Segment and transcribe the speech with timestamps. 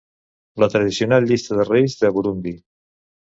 [0.61, 2.55] La tradicional llista de reis de Burundi.